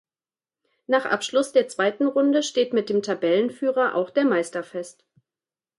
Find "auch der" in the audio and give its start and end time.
3.93-4.25